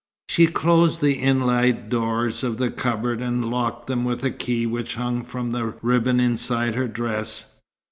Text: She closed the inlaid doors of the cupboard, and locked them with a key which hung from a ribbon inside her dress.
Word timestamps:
She 0.29 0.47
closed 0.47 0.99
the 1.01 1.13
inlaid 1.19 1.89
doors 1.91 2.43
of 2.43 2.57
the 2.57 2.71
cupboard, 2.71 3.21
and 3.21 3.51
locked 3.51 3.85
them 3.85 4.03
with 4.03 4.23
a 4.23 4.31
key 4.31 4.65
which 4.65 4.95
hung 4.95 5.21
from 5.21 5.53
a 5.53 5.75
ribbon 5.83 6.19
inside 6.19 6.73
her 6.73 6.87
dress. 6.87 7.61